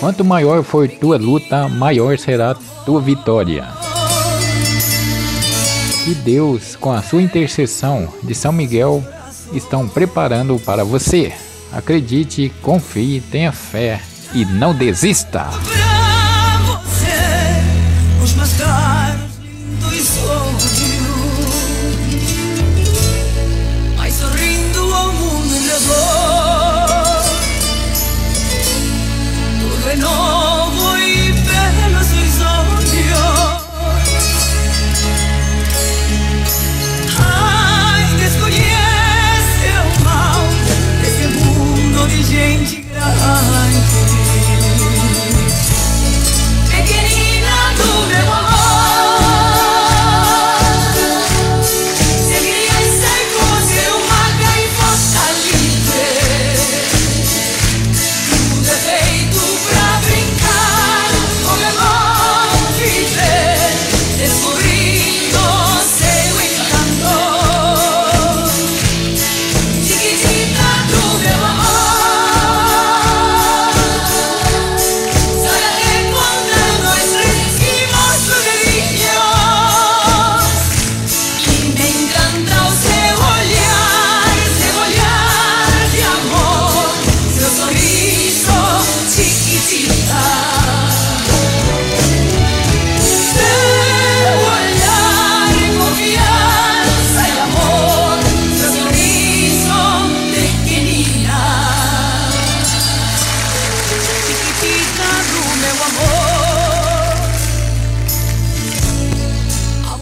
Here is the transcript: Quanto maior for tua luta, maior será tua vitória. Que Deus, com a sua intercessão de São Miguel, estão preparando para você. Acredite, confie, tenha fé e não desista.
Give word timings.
Quanto 0.00 0.24
maior 0.24 0.64
for 0.64 0.88
tua 0.88 1.16
luta, 1.16 1.68
maior 1.68 2.18
será 2.18 2.56
tua 2.84 3.00
vitória. 3.00 3.68
Que 6.04 6.14
Deus, 6.16 6.74
com 6.74 6.92
a 6.92 7.00
sua 7.00 7.22
intercessão 7.22 8.12
de 8.24 8.34
São 8.34 8.52
Miguel, 8.52 9.04
estão 9.52 9.86
preparando 9.86 10.58
para 10.58 10.82
você. 10.82 11.32
Acredite, 11.72 12.52
confie, 12.62 13.20
tenha 13.20 13.52
fé 13.52 14.00
e 14.34 14.44
não 14.44 14.74
desista. 14.74 15.46